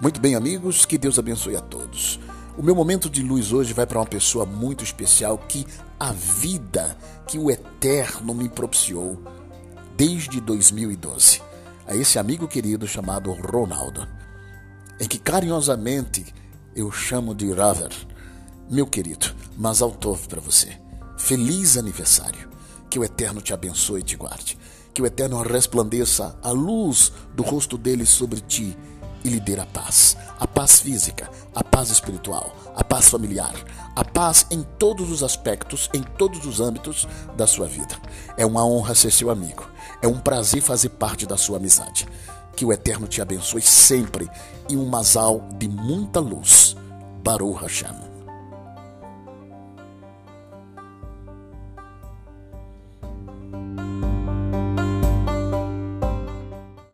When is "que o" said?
7.28-7.48, 22.90-23.04, 24.92-25.06, 42.54-42.72